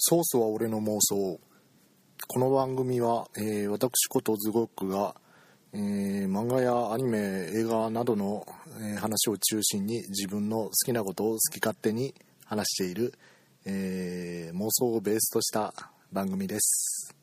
[0.00, 1.40] ソースは俺の妄想。
[2.28, 5.16] この番組は、えー私ことズゴックが、
[5.72, 8.46] えー漫画やアニメ映画などの、
[8.80, 12.14] えー話を中心に自分の好きなことを好き勝手に
[12.44, 13.12] 話している、
[13.64, 15.74] え妄想をベースとした
[16.12, 17.17] 番組です。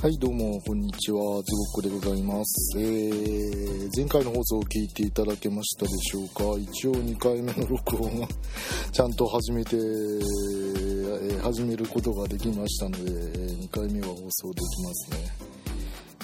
[0.00, 1.18] はいどうもこんにちは。
[1.18, 1.42] ズゴッ
[1.74, 6.58] クでございます、えー前回の放送を聞いていただけましたでしょうか。
[6.58, 8.28] 一応2回目の録音は
[8.92, 15.18] ちゃんと始めて、えー始めることができましたので2回目は放送できますね。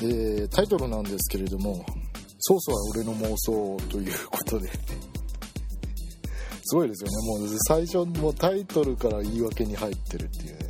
[0.01, 1.85] えータイトルなんですけれども
[2.41, 4.71] 「ソースは俺の妄想」ということで。
[6.65, 7.41] すごいですよね。
[7.41, 10.66] もう最初もうタイトルから言い訳に入ってるっていうね。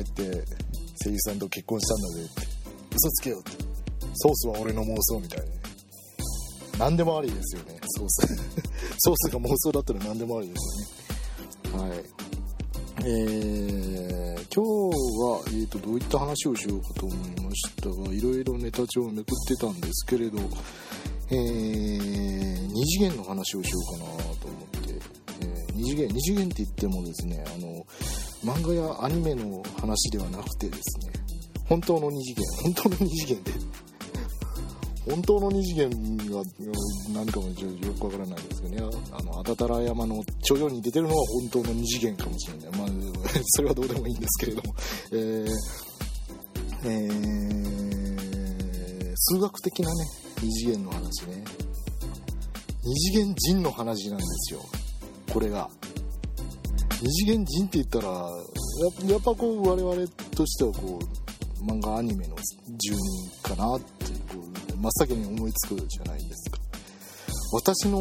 [0.00, 0.44] 俺って
[1.04, 2.42] 声優さんと結婚したんだぜって。
[2.96, 3.50] 嘘つけよって。
[4.14, 5.38] ソースは俺の妄想みたい。
[5.40, 7.78] な何でもありですよね。
[7.88, 8.26] ソース。
[8.98, 11.90] ソースが妄想だったら何でもありですよね。
[11.90, 12.04] はい。
[13.02, 20.38] えー、今日は、えー、とどういった話をしようかと思いましたがいろいろネタ帳をめくってたんですけれど
[21.30, 24.04] えー、二次元の話をしようかな
[24.34, 24.92] と思って、
[25.40, 27.86] えー二次元二次元って言ってもですねあの
[28.44, 31.12] 漫画やアニメの話ではなくてですね
[31.68, 33.52] 本当の二次元本当の二次元で
[35.10, 35.90] 本当の二次元
[36.30, 36.42] が
[37.14, 37.54] 何かもよ
[37.98, 38.98] くわからないですけどね。
[39.12, 42.78] あのあたたら山の頂上に出てるのは本当の二次元かもしれない。
[42.78, 42.88] まあ
[43.46, 44.74] それはどうでもいいんですけれども。
[45.12, 45.48] えー
[46.84, 47.60] えー
[49.22, 50.04] 数学的なね
[50.42, 51.44] 二次元の話ね。
[52.82, 54.60] 二次元人の話なんですよ。
[55.32, 55.68] これが。
[57.02, 58.08] 二次元人って言ったら
[59.08, 62.36] やっぱこう我々としてはこう漫画アニメの
[62.78, 63.86] 住人かなって
[64.34, 66.58] こう真っ先に思いつくじゃないですか。
[67.52, 67.98] 私の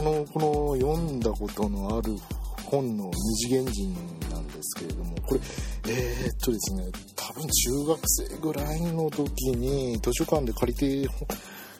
[0.00, 2.16] あのこの読んだことのある
[2.64, 3.94] 本の二次元人
[4.30, 5.40] なんですけれどもこれ
[5.88, 6.84] えー、っとですね
[7.14, 11.08] 多分中学生ぐらいの時に図書館で借りて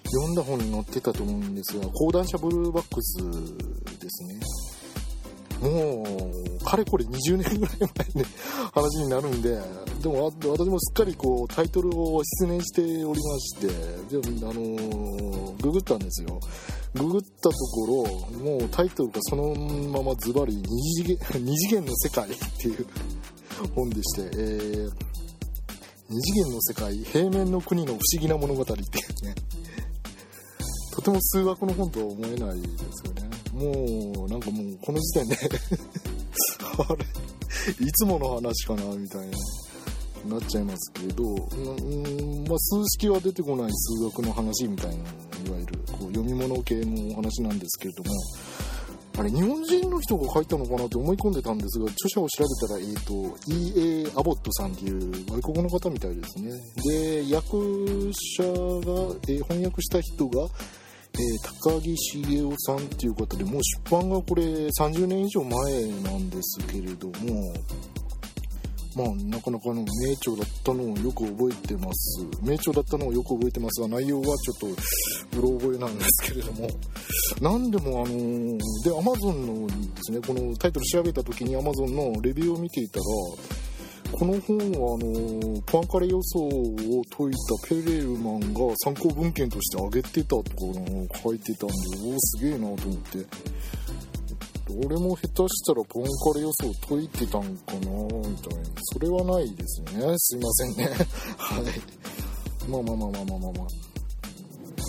[0.05, 3.17] 読んだ本に載ってたと思うんですが講談社ブルーバックス
[3.99, 4.41] ですね。
[5.61, 7.89] もうかれこれ20年ぐらい前
[8.23, 8.29] の
[8.75, 9.59] 話になるんで
[10.03, 16.39] でも私もすっかりこうタイトルを失念しておりましてでもあのーググったんですよ。
[16.95, 19.55] ググったところもうタイトルがその
[19.91, 22.87] ままズバリ二次元 二次元の世界っていう
[23.75, 24.91] 本でして、えー
[26.11, 28.79] 二次元の世界平面の国の不思議な物語っていう
[29.27, 29.35] ね。
[30.95, 33.29] とても数学の本とは思えないですよね。
[33.53, 35.37] もうなんかもうこの時点で
[36.89, 37.05] あれ
[37.87, 39.37] いつもの話かなみたいな
[40.27, 48.11] なっちゃいますけどうんまあ数式は出てこない数学の話みたいないわゆるこう読み物系のお話なんですけれども
[49.19, 54.13] あれ日本人の人が書いたのかなって思い込んでたんですが著者を調べたら、えー、と E.A.
[54.17, 56.53] アボットさんっていう外国の方みたいですね
[56.85, 58.51] で役者が、
[59.27, 60.49] えー翻訳した人が、
[61.15, 61.19] え
[61.63, 67.53] 高木茂雄さんっていう方でもう出版がこれ30年以上前なんですけれども
[68.99, 72.27] まあ、なかなかの名著だったのをよく覚えてます。
[72.43, 74.67] 名著だったのをよく覚えてますが、内容はちょっと
[75.39, 76.69] うろ覚えなんですけれども、
[77.41, 83.05] なんでもあのーで、アマゾンのですね、このタイトル調べた時にアマゾンのレビューを見ていたら、
[84.19, 93.27] この本はあのーパンカレ予想を解いたペレルマンが参考文献として挙げてたとかのを書いてたんで、おお、すげえなと思って。
[94.85, 98.65] 俺も下手したらポンカレ予想解いてたんかなみたいな。
[98.93, 100.15] それはないですね。
[100.17, 100.85] すいませんね。
[101.37, 102.71] はい。
[102.71, 103.53] まあまあまあまあまあまあまあ。
[103.53, 103.67] まあ、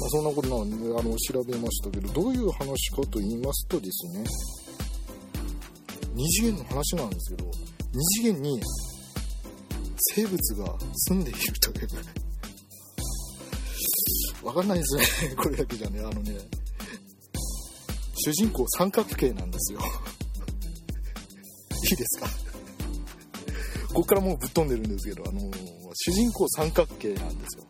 [0.09, 4.23] そんなことなんで、あの、調べましたけど、どういう話かと言いますとですね、
[6.13, 7.51] 二次元の話なんですけど、
[7.93, 8.61] 二次元に
[10.15, 11.87] 生物が住んでいるという。
[14.45, 14.95] わかんないです
[15.29, 15.35] ね。
[15.35, 16.37] これだけじゃねあのね。
[18.25, 19.79] 主人公三角形なんですよ。
[21.91, 22.27] いいですか？
[23.89, 25.41] ここからもうぶっ飛んでるんですけどあの
[25.95, 27.63] 主人公三角形なんですよ。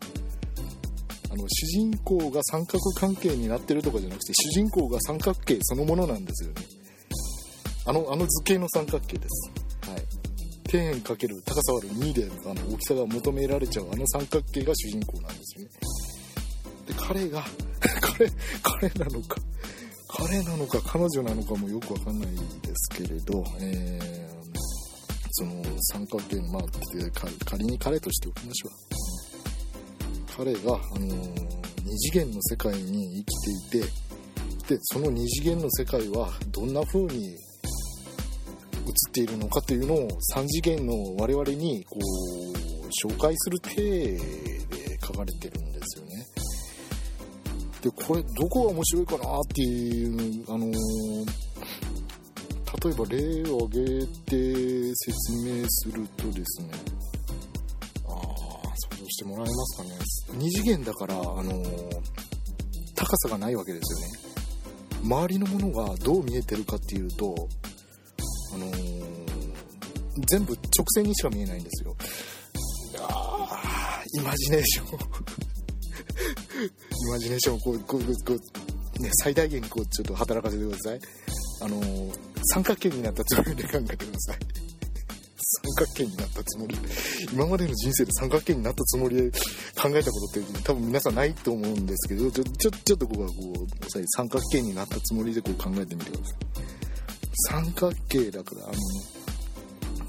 [1.30, 6.56] あの主人公が三角関係になってるとかじゃなくて主人公が三角形そのものなんですよね。
[7.86, 9.50] あのあの図形の三角形です。
[10.70, 15.70] 底辺かける高さ割る2であの大きさが求められちゃうあの三角形が主人公なんですよね。
[16.86, 17.44] で彼が
[18.00, 18.30] 彼
[18.62, 19.36] 彼なのか
[20.08, 24.48] 彼なのか彼女なのかもよくわかんないですけれど、えー、
[25.30, 26.62] その三角形のまあ
[27.44, 28.70] 仮に彼としておきましょう。
[30.36, 33.86] 彼が、あのー、二次元の世界に生きていて
[34.68, 37.36] でその二次元の世界はどんな風に
[38.90, 44.18] っているのかというのを3次元の我々にこう紹介する体で
[45.02, 46.26] 書かれてるんですよね。
[47.82, 50.66] でこれどこが面白いかなっていうあの、
[52.82, 56.70] 例えば例を挙げて説明するとですね。
[58.06, 58.16] ああ
[58.76, 59.98] 想像してもらえますかね。
[60.38, 61.62] 2次元だから、あの、
[62.94, 64.30] 高さがないわけですよね。
[65.02, 67.48] 周りのものがどう見えてるかっていうと、
[68.52, 68.74] あのー、
[70.26, 70.60] 全部直
[70.94, 71.96] 線にしか見えないんですよ。
[72.92, 73.00] いや
[74.14, 74.88] イマジネーション。
[77.06, 81.00] イマジネーションをこうこうこう、ね、最大限にこうちょっと働かせてください。
[81.62, 82.12] あのー、
[82.52, 84.38] 三角形になったつもりで考えてください。
[85.52, 86.78] 三角形になったつもり。
[87.32, 96.69] 今までの人生で三角形になったつもりで考えたことって多分皆さんないと思うんですけどちょちょちょっとここはこう三角形になったつもりでこう考えてみてください。
[97.32, 98.72] 三角形だからあの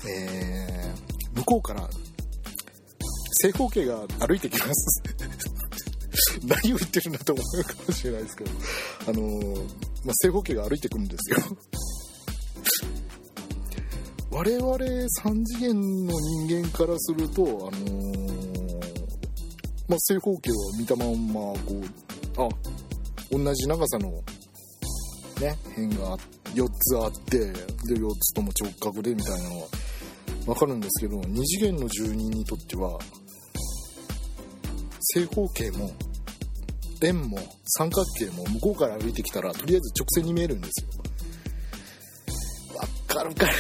[0.10, 1.88] えー、向こうから
[3.42, 5.02] 正方形が歩いてきます。
[6.46, 8.52] 何を言ってるんだと思うかもしれないですけど
[9.08, 9.22] あの
[10.04, 11.38] まあ、正方形が歩いてくるんですよ。
[14.32, 18.92] 我々3次元の人間からすると、あのー、
[19.88, 21.82] まあ、正方形は見たまんまこ
[22.38, 22.50] うあ
[23.30, 24.10] 同じ長さの
[25.40, 26.41] ね辺が4
[26.92, 27.54] つあってで
[27.96, 29.68] 4つとも直角でみたいなのは
[30.46, 33.00] 分かるんですけど2次元の住人にとっては
[35.00, 35.92] 正方形も
[37.04, 40.90] 円も三角形も向こうから歩いてきたらとりあえず直線に見えるんですよ。
[42.76, 43.48] わかるか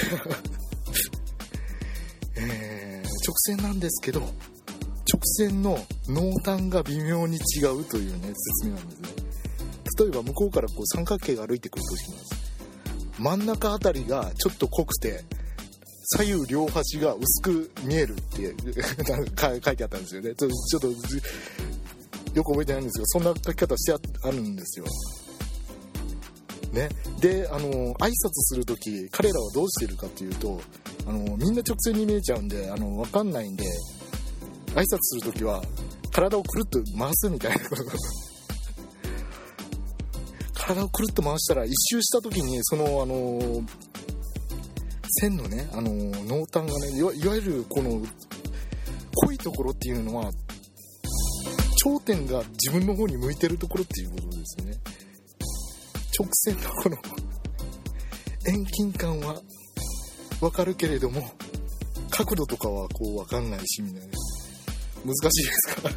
[2.37, 4.29] えー、直線なんですけど直
[5.23, 9.09] 線の濃淡が微妙に違うというね説明なんですね。
[9.99, 12.40] 例えば向こうからこう三角形が歩いてくるとします
[13.21, 15.23] 真ん中あたりがちょっと濃くて
[16.17, 18.55] 左右両端が薄く見えるって
[19.39, 20.33] 書いてあったんですよね。
[20.33, 24.85] ちょっとよく覚えてないんですけどそんな書き方してあるんですよ。
[26.73, 26.89] ね、
[27.19, 28.11] であの挨拶
[28.43, 30.61] する時彼らはどうしてるかっていうと
[31.05, 33.65] あのみんな直線に見えちゃうんであの分かんないんで
[34.73, 35.61] 挨拶する時は
[36.11, 37.57] 体をくるっと回すみたいな。
[40.61, 43.63] 体をくるっと回したら一周した時にそのあの
[45.19, 45.89] 線のねあの
[46.25, 48.01] 濃淡がねいわゆるこの
[49.15, 50.31] 濃いところっていうのは
[51.83, 54.73] 頂点が自分の方に向いてるところっていうことですね。
[56.17, 56.97] 直線のこの
[58.45, 59.41] 遠近感は
[60.41, 61.21] わかるけれども
[62.09, 64.07] 角度とかはこうわかんないしみたいな。
[65.03, 65.89] 難しいですか？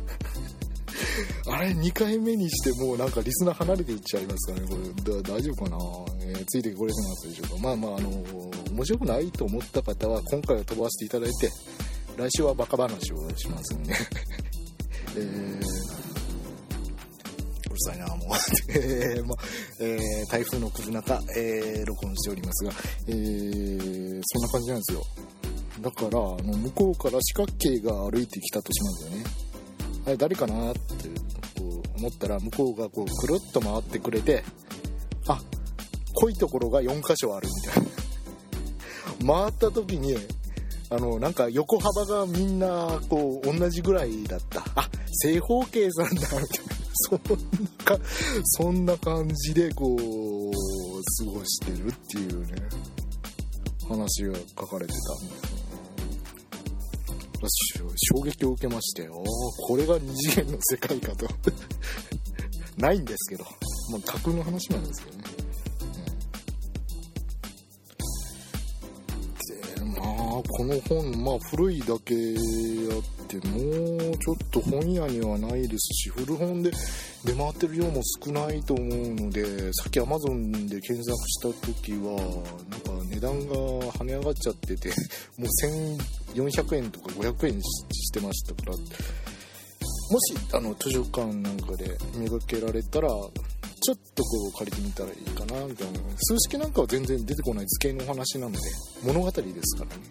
[1.46, 4.76] あれ2回目にしてもうなんかリスナー離れていっちゃいますかねこ
[5.10, 5.76] れ大丈夫かな、
[6.26, 8.10] えー、ついてこれてますでしょうかまあまああの
[8.72, 11.50] 面白くないと思った方は今回は飛ばしていただいて
[12.16, 13.94] 来週はバカ話をしますんで
[15.16, 16.04] えー
[17.74, 18.28] るさいな、もう。
[18.72, 19.34] えー、ま
[19.80, 22.72] えー、台風の来る中、えー、録音しておりますが、
[23.08, 25.02] えー、そんな感じなんですよ。
[25.80, 29.43] だから、あの、向こうから四角形が歩いてきたとしますよね。
[30.06, 30.80] あれ、誰かなって
[31.58, 34.44] こう思ったら、向こうがこう、くるっと回ってくれて、
[35.26, 35.40] あ、
[36.14, 37.90] 濃いところが4箇所あるみたいな。
[39.44, 40.16] 回った時に、
[40.90, 44.62] あの、なんか横幅がみんな、こう、同じぐらいだった。
[44.74, 44.88] あ、
[45.22, 46.46] 正方形さんだ、みたいな。
[46.94, 47.98] そんな
[48.44, 50.52] そんな感じでこう
[51.24, 52.54] 過ごしてるっていうね
[53.88, 55.53] 話が書かれてたんです
[58.14, 61.26] 衝撃を受けましておこれが二次元の世界かと。
[62.76, 63.44] ないんですけど、
[63.92, 65.23] まあ、架空の話なんですけどね。
[70.48, 76.70] この本まあ古いだけあってもうちょっと本屋にはないですし古本で
[77.24, 82.20] 出回ってる量も少ないと思うのでさっき Amazon で検索した時は
[82.70, 83.54] なんか値段が
[83.92, 84.88] 跳ね上がっちゃってて
[85.38, 96.00] もう1400円とか500円してましたからもしあの図書館なんかで見かけられたらちょっとこう借りてみたらいいかなみたいな。
[96.16, 98.58] 数式なんかは全然出てこない図形のお話なので
[99.02, 100.02] 物語ですからね、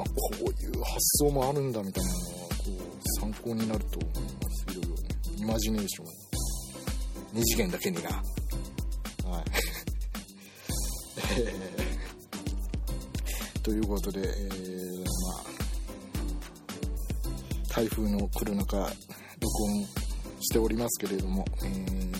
[0.00, 2.24] まあ、こういう発想もあるんだみたいなのはこ
[2.68, 4.96] う参考になると思いますいろいろね
[5.38, 6.06] イマジネーション。
[7.38, 8.10] 2次元だけにな。
[8.10, 9.44] はい。
[13.62, 15.04] ということで、えー、ま
[15.38, 15.44] あ
[17.68, 18.92] 台風の来る中録
[19.64, 19.86] 音
[20.40, 22.10] しておりますけれども、えー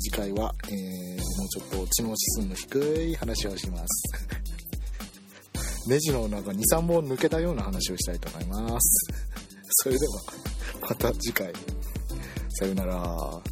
[0.00, 4.29] 次回は、えー、もうちょっと知能指数の低い話をします。
[5.90, 9.08] ネジの中2、3本抜けたような話をしたいと思います。
[9.82, 10.22] それでは、
[10.88, 11.52] また次回。
[12.50, 13.49] さよなら。